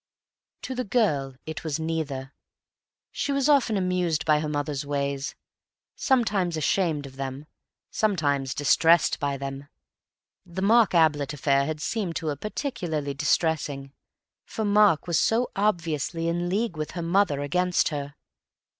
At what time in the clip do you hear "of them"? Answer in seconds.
7.05-7.45